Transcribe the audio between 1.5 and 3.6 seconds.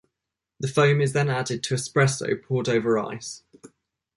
to espresso poured over ice.